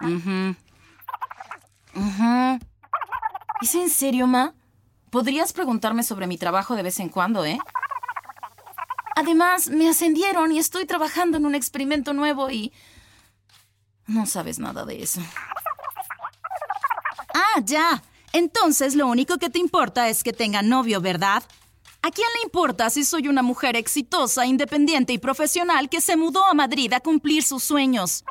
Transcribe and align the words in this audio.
Mhm. 0.00 0.56
Mhm. 1.94 2.60
¿Es 3.60 3.74
en 3.74 3.90
serio, 3.90 4.26
Ma? 4.26 4.54
Podrías 5.10 5.52
preguntarme 5.52 6.02
sobre 6.02 6.26
mi 6.26 6.36
trabajo 6.36 6.74
de 6.74 6.82
vez 6.82 7.00
en 7.00 7.08
cuando, 7.08 7.44
¿eh? 7.44 7.58
Además, 9.16 9.68
me 9.68 9.88
ascendieron 9.88 10.52
y 10.52 10.58
estoy 10.58 10.84
trabajando 10.84 11.38
en 11.38 11.46
un 11.46 11.54
experimento 11.54 12.12
nuevo 12.12 12.50
y... 12.50 12.72
No 14.06 14.26
sabes 14.26 14.58
nada 14.58 14.84
de 14.84 15.02
eso. 15.02 15.20
Ah, 17.34 17.60
ya. 17.64 18.02
Entonces 18.32 18.94
lo 18.94 19.06
único 19.06 19.38
que 19.38 19.48
te 19.48 19.58
importa 19.58 20.08
es 20.08 20.22
que 20.22 20.34
tenga 20.34 20.60
novio, 20.60 21.00
¿verdad? 21.00 21.42
¿A 22.02 22.10
quién 22.10 22.28
le 22.36 22.42
importa 22.44 22.90
si 22.90 23.04
soy 23.04 23.28
una 23.28 23.42
mujer 23.42 23.74
exitosa, 23.74 24.46
independiente 24.46 25.14
y 25.14 25.18
profesional 25.18 25.88
que 25.88 26.00
se 26.00 26.16
mudó 26.16 26.44
a 26.44 26.54
Madrid 26.54 26.92
a 26.92 27.00
cumplir 27.00 27.42
sus 27.42 27.64
sueños? 27.64 28.22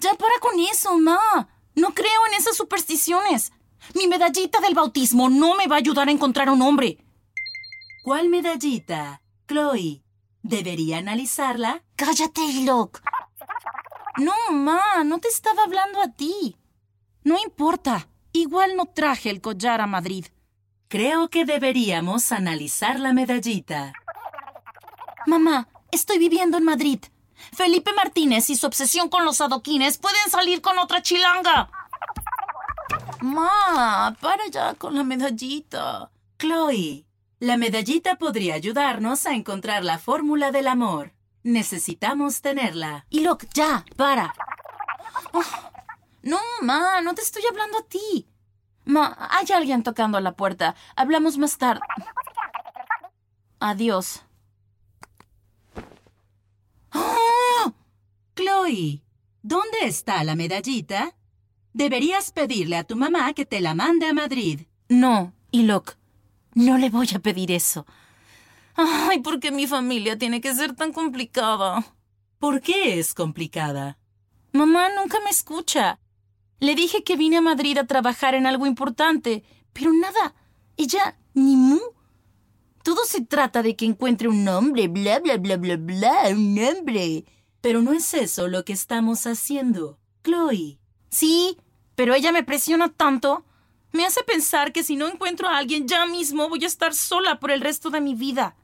Ya 0.00 0.14
para 0.14 0.38
con 0.40 0.58
eso, 0.58 0.98
Ma. 0.98 1.48
No 1.74 1.94
creo 1.94 2.26
en 2.28 2.34
esas 2.34 2.56
supersticiones. 2.56 3.52
Mi 3.94 4.06
medallita 4.06 4.60
del 4.60 4.74
bautismo 4.74 5.28
no 5.28 5.54
me 5.54 5.66
va 5.66 5.76
a 5.76 5.78
ayudar 5.78 6.08
a 6.08 6.12
encontrar 6.12 6.50
un 6.50 6.62
hombre. 6.62 6.98
¿Cuál 8.04 8.28
medallita? 8.28 9.22
Chloe. 9.46 10.02
¿Debería 10.42 10.98
analizarla? 10.98 11.82
Cállate, 11.96 12.42
Ilok. 12.42 13.00
No, 14.18 14.32
Ma, 14.52 15.04
no 15.04 15.18
te 15.18 15.28
estaba 15.28 15.64
hablando 15.64 16.00
a 16.00 16.12
ti. 16.12 16.56
No 17.24 17.36
importa. 17.38 18.08
Igual 18.32 18.76
no 18.76 18.86
traje 18.86 19.30
el 19.30 19.40
collar 19.40 19.80
a 19.80 19.86
Madrid. 19.86 20.26
Creo 20.88 21.30
que 21.30 21.44
deberíamos 21.44 22.32
analizar 22.32 23.00
la 23.00 23.12
medallita. 23.12 23.92
Mamá, 25.26 25.68
estoy 25.90 26.18
viviendo 26.18 26.58
en 26.58 26.64
Madrid. 26.64 27.00
Felipe 27.52 27.92
Martínez 27.92 28.50
y 28.50 28.56
su 28.56 28.66
obsesión 28.66 29.08
con 29.08 29.24
los 29.24 29.40
adoquines 29.40 29.98
pueden 29.98 30.30
salir 30.30 30.60
con 30.60 30.78
otra 30.78 31.02
chilanga. 31.02 31.70
Ma, 33.20 34.16
para 34.20 34.46
ya 34.48 34.74
con 34.74 34.94
la 34.94 35.04
medallita. 35.04 36.10
Chloe, 36.38 37.06
la 37.38 37.56
medallita 37.56 38.16
podría 38.16 38.54
ayudarnos 38.54 39.26
a 39.26 39.34
encontrar 39.34 39.84
la 39.84 39.98
fórmula 39.98 40.52
del 40.52 40.68
amor. 40.68 41.12
Necesitamos 41.42 42.42
tenerla. 42.42 43.06
Y 43.10 43.20
look, 43.20 43.46
ya, 43.54 43.84
para. 43.96 44.34
Oh, 45.32 45.42
no, 46.22 46.38
ma, 46.62 47.00
no 47.02 47.14
te 47.14 47.22
estoy 47.22 47.42
hablando 47.48 47.78
a 47.78 47.82
ti. 47.82 48.28
Ma, 48.84 49.16
hay 49.30 49.46
alguien 49.52 49.82
tocando 49.82 50.18
a 50.18 50.20
la 50.20 50.32
puerta. 50.32 50.74
Hablamos 50.94 51.38
más 51.38 51.58
tarde. 51.58 51.80
Adiós. 53.60 54.22
¡Oh! 56.94 57.72
¿Dónde 59.42 59.78
está 59.82 60.24
la 60.24 60.34
medallita? 60.34 61.14
Deberías 61.72 62.32
pedirle 62.32 62.76
a 62.76 62.84
tu 62.84 62.96
mamá 62.96 63.32
que 63.32 63.44
te 63.44 63.60
la 63.60 63.74
mande 63.74 64.06
a 64.06 64.12
Madrid. 64.12 64.62
No, 64.88 65.32
Ilok, 65.52 65.96
no 66.54 66.78
le 66.78 66.90
voy 66.90 67.08
a 67.14 67.18
pedir 67.20 67.52
eso. 67.52 67.86
Ay, 68.74 69.20
¿por 69.20 69.40
qué 69.40 69.52
mi 69.52 69.66
familia 69.66 70.18
tiene 70.18 70.40
que 70.40 70.54
ser 70.54 70.74
tan 70.74 70.92
complicada? 70.92 71.84
¿Por 72.38 72.60
qué 72.60 72.98
es 72.98 73.14
complicada? 73.14 73.98
Mamá 74.52 74.88
nunca 74.96 75.20
me 75.20 75.30
escucha. 75.30 75.98
Le 76.58 76.74
dije 76.74 77.04
que 77.04 77.16
vine 77.16 77.36
a 77.36 77.42
Madrid 77.42 77.78
a 77.78 77.86
trabajar 77.86 78.34
en 78.34 78.46
algo 78.46 78.66
importante, 78.66 79.44
pero 79.72 79.92
nada. 79.92 80.34
Ella 80.76 81.18
ni 81.34 81.56
mu. 81.56 81.78
Todo 82.82 83.04
se 83.04 83.20
trata 83.20 83.62
de 83.62 83.76
que 83.76 83.84
encuentre 83.84 84.28
un 84.28 84.44
nombre, 84.44 84.88
bla, 84.88 85.20
bla, 85.20 85.36
bla, 85.36 85.56
bla, 85.56 85.76
bla, 85.76 86.30
un 86.30 86.54
nombre. 86.54 87.24
Pero 87.60 87.82
no 87.82 87.92
es 87.92 88.14
eso 88.14 88.48
lo 88.48 88.64
que 88.64 88.72
estamos 88.72 89.26
haciendo, 89.26 89.98
Chloe. 90.22 90.78
Sí, 91.10 91.58
pero 91.94 92.14
ella 92.14 92.32
me 92.32 92.44
presiona 92.44 92.92
tanto. 92.92 93.44
Me 93.92 94.04
hace 94.04 94.22
pensar 94.22 94.72
que 94.72 94.82
si 94.82 94.96
no 94.96 95.08
encuentro 95.08 95.48
a 95.48 95.56
alguien 95.56 95.88
ya 95.88 96.06
mismo 96.06 96.48
voy 96.48 96.64
a 96.64 96.68
estar 96.68 96.94
sola 96.94 97.40
por 97.40 97.50
el 97.50 97.60
resto 97.60 97.90
de 97.90 98.00
mi 98.00 98.14
vida. 98.14 98.56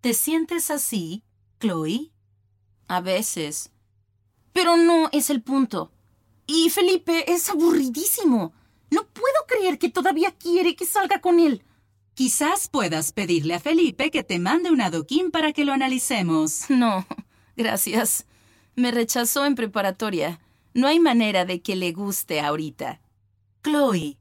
¿Te 0.00 0.14
sientes 0.14 0.70
así, 0.70 1.22
Chloe? 1.60 2.12
A 2.88 3.00
veces. 3.00 3.70
Pero 4.52 4.76
no 4.76 5.08
es 5.12 5.30
el 5.30 5.42
punto. 5.42 5.92
Y 6.46 6.70
Felipe 6.70 7.30
es 7.30 7.50
aburridísimo. 7.50 8.52
No 8.90 9.06
puedo 9.08 9.34
creer 9.46 9.78
que 9.78 9.90
todavía 9.90 10.30
quiere 10.32 10.76
que 10.76 10.86
salga 10.86 11.20
con 11.20 11.40
él. 11.40 11.64
Quizás 12.14 12.68
puedas 12.68 13.12
pedirle 13.12 13.54
a 13.54 13.60
Felipe 13.60 14.10
que 14.10 14.22
te 14.22 14.38
mande 14.38 14.70
un 14.70 14.80
adoquín 14.80 15.30
para 15.30 15.52
que 15.52 15.64
lo 15.64 15.74
analicemos. 15.74 16.70
No, 16.70 17.06
gracias. 17.56 18.26
Me 18.74 18.90
rechazó 18.90 19.44
en 19.46 19.54
preparatoria. 19.54 20.40
No 20.74 20.86
hay 20.86 21.00
manera 21.00 21.44
de 21.44 21.62
que 21.62 21.76
le 21.76 21.92
guste 21.92 22.40
ahorita. 22.40 23.00
Chloe, 23.62 24.18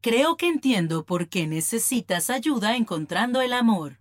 creo 0.00 0.36
que 0.36 0.48
entiendo 0.48 1.04
por 1.04 1.28
qué 1.28 1.46
necesitas 1.46 2.30
ayuda 2.30 2.76
encontrando 2.76 3.42
el 3.42 3.52
amor. 3.52 3.98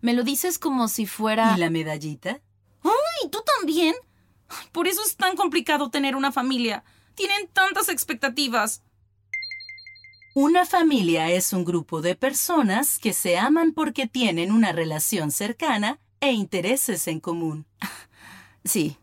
Me 0.00 0.14
lo 0.14 0.22
dices 0.22 0.58
como 0.58 0.88
si 0.88 1.06
fuera... 1.06 1.54
¿Y 1.56 1.60
la 1.60 1.70
medallita? 1.70 2.40
¡Uy! 2.82 3.30
¿Tú 3.30 3.42
también? 3.58 3.94
Por 4.72 4.88
eso 4.88 5.02
es 5.04 5.16
tan 5.16 5.36
complicado 5.36 5.90
tener 5.90 6.16
una 6.16 6.32
familia. 6.32 6.84
Tienen 7.14 7.48
tantas 7.52 7.88
expectativas. 7.88 8.82
Una 10.34 10.64
familia 10.64 11.30
es 11.30 11.52
un 11.52 11.64
grupo 11.64 12.00
de 12.00 12.14
personas 12.14 12.98
que 12.98 13.12
se 13.12 13.36
aman 13.36 13.72
porque 13.72 14.06
tienen 14.06 14.52
una 14.52 14.72
relación 14.72 15.32
cercana 15.32 15.98
e 16.20 16.32
intereses 16.32 17.08
en 17.08 17.20
común. 17.20 17.66
Sí, 18.64 18.98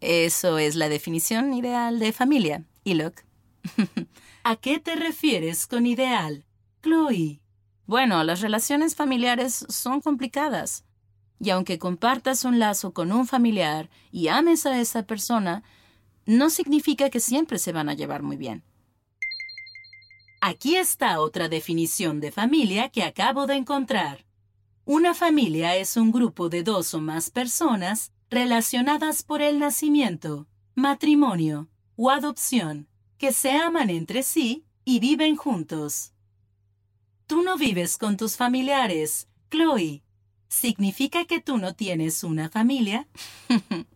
eso 0.00 0.56
es 0.56 0.76
la 0.76 0.88
definición 0.88 1.52
ideal 1.52 1.98
de 1.98 2.12
familia, 2.12 2.64
Ilok. 2.84 3.22
¿A 4.44 4.56
qué 4.56 4.78
te 4.78 4.96
refieres 4.96 5.66
con 5.66 5.84
ideal, 5.84 6.46
Chloe? 6.82 7.40
Bueno, 7.86 8.24
las 8.24 8.40
relaciones 8.40 8.94
familiares 8.94 9.66
son 9.68 10.00
complicadas. 10.00 10.84
Y 11.38 11.50
aunque 11.50 11.78
compartas 11.78 12.44
un 12.44 12.58
lazo 12.58 12.92
con 12.92 13.12
un 13.12 13.26
familiar 13.26 13.90
y 14.12 14.28
ames 14.28 14.64
a 14.64 14.80
esa 14.80 15.02
persona, 15.02 15.64
no 16.24 16.48
significa 16.48 17.10
que 17.10 17.20
siempre 17.20 17.58
se 17.58 17.72
van 17.72 17.88
a 17.88 17.94
llevar 17.94 18.22
muy 18.22 18.36
bien. 18.36 18.62
Aquí 20.40 20.76
está 20.76 21.20
otra 21.20 21.48
definición 21.48 22.20
de 22.20 22.32
familia 22.32 22.88
que 22.88 23.02
acabo 23.02 23.46
de 23.46 23.56
encontrar. 23.56 24.24
Una 24.84 25.14
familia 25.14 25.76
es 25.76 25.96
un 25.96 26.10
grupo 26.10 26.48
de 26.48 26.62
dos 26.62 26.94
o 26.94 27.00
más 27.00 27.30
personas 27.30 28.12
relacionadas 28.30 29.22
por 29.22 29.42
el 29.42 29.58
nacimiento, 29.58 30.46
matrimonio 30.74 31.68
o 31.96 32.10
adopción, 32.10 32.88
que 33.18 33.32
se 33.32 33.52
aman 33.52 33.90
entre 33.90 34.22
sí 34.22 34.64
y 34.84 34.98
viven 35.00 35.36
juntos. 35.36 36.12
Tú 37.26 37.42
no 37.42 37.56
vives 37.56 37.96
con 37.96 38.16
tus 38.16 38.36
familiares, 38.36 39.28
Chloe. 39.50 40.02
¿Significa 40.48 41.26
que 41.26 41.40
tú 41.40 41.58
no 41.58 41.74
tienes 41.74 42.24
una 42.24 42.48
familia? 42.48 43.06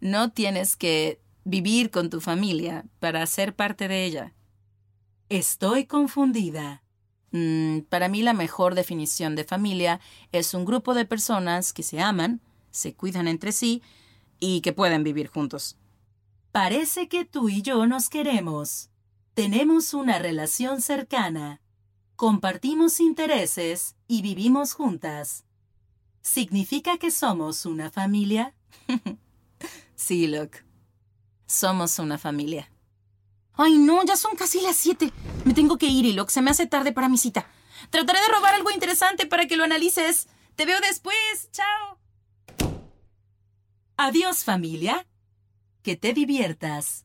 no 0.00 0.30
tienes 0.30 0.76
que 0.76 1.20
vivir 1.44 1.90
con 1.90 2.10
tu 2.10 2.20
familia 2.20 2.84
para 3.00 3.26
ser 3.26 3.56
parte 3.56 3.88
de 3.88 4.04
ella. 4.04 4.34
Estoy 5.28 5.86
confundida. 5.86 6.84
Mm, 7.32 7.80
para 7.88 8.08
mí 8.08 8.22
la 8.22 8.32
mejor 8.32 8.74
definición 8.74 9.36
de 9.36 9.44
familia 9.44 10.00
es 10.32 10.54
un 10.54 10.64
grupo 10.64 10.94
de 10.94 11.04
personas 11.04 11.72
que 11.72 11.82
se 11.82 12.00
aman, 12.00 12.40
se 12.70 12.94
cuidan 12.94 13.28
entre 13.28 13.52
sí 13.52 13.82
y 14.40 14.60
que 14.60 14.72
pueden 14.72 15.04
vivir 15.04 15.28
juntos. 15.28 15.76
Parece 16.52 17.08
que 17.08 17.24
tú 17.24 17.48
y 17.48 17.62
yo 17.62 17.86
nos 17.86 18.08
queremos. 18.08 18.90
Tenemos 19.34 19.94
una 19.94 20.18
relación 20.18 20.80
cercana. 20.80 21.60
Compartimos 22.16 22.98
intereses 22.98 23.94
y 24.08 24.22
vivimos 24.22 24.72
juntas. 24.72 25.44
¿Significa 26.22 26.98
que 26.98 27.10
somos 27.10 27.64
una 27.64 27.90
familia? 27.90 28.54
sí, 29.94 30.26
Luke. 30.26 30.64
Somos 31.46 31.98
una 31.98 32.18
familia. 32.18 32.68
Ay, 33.60 33.76
no, 33.76 34.04
ya 34.04 34.16
son 34.16 34.36
casi 34.36 34.60
las 34.60 34.76
siete. 34.76 35.12
Me 35.44 35.52
tengo 35.52 35.78
que 35.78 35.86
ir, 35.86 36.06
y. 36.06 36.16
Se 36.28 36.40
me 36.40 36.52
hace 36.52 36.66
tarde 36.66 36.92
para 36.92 37.08
mi 37.08 37.18
cita. 37.18 37.50
Trataré 37.90 38.20
de 38.20 38.28
robar 38.28 38.54
algo 38.54 38.70
interesante 38.70 39.26
para 39.26 39.46
que 39.46 39.56
lo 39.56 39.64
analices. 39.64 40.28
Te 40.54 40.64
veo 40.64 40.80
después. 40.80 41.50
Chao. 41.50 41.98
Adiós, 43.96 44.44
familia. 44.44 45.08
Que 45.82 45.96
te 45.96 46.12
diviertas. 46.12 47.04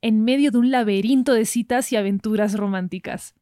en 0.00 0.24
medio 0.24 0.50
de 0.50 0.58
un 0.58 0.70
laberinto 0.70 1.32
de 1.32 1.44
citas 1.44 1.92
y 1.92 1.96
aventuras 1.96 2.54
románticas. 2.54 3.34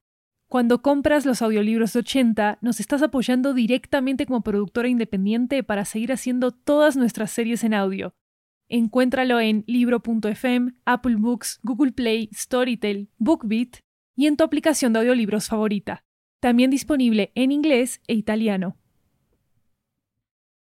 Cuando 0.48 0.80
compras 0.80 1.26
los 1.26 1.42
audiolibros 1.42 1.92
de 1.92 2.00
80, 2.00 2.58
nos 2.60 2.78
estás 2.78 3.02
apoyando 3.02 3.52
directamente 3.52 4.26
como 4.26 4.42
productora 4.42 4.88
independiente 4.88 5.64
para 5.64 5.84
seguir 5.84 6.12
haciendo 6.12 6.52
todas 6.52 6.96
nuestras 6.96 7.32
series 7.32 7.64
en 7.64 7.74
audio. 7.74 8.14
Encuéntralo 8.68 9.40
en 9.40 9.64
libro.fm, 9.66 10.74
Apple 10.84 11.16
Books, 11.16 11.60
Google 11.62 11.92
Play, 11.92 12.28
Storytel, 12.32 13.10
BookBeat 13.18 13.78
y 14.16 14.26
en 14.26 14.36
tu 14.36 14.44
aplicación 14.44 14.92
de 14.92 15.00
audiolibros 15.00 15.48
favorita. 15.48 16.04
También 16.40 16.70
disponible 16.70 17.32
en 17.34 17.50
inglés 17.50 18.00
e 18.06 18.14
italiano. 18.14 18.76